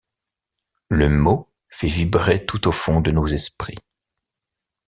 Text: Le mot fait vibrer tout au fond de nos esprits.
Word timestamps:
Le 0.89 1.09
mot 1.09 1.47
fait 1.69 1.85
vibrer 1.85 2.43
tout 2.47 2.67
au 2.67 2.71
fond 2.71 3.01
de 3.01 3.11
nos 3.11 3.27
esprits. 3.27 3.77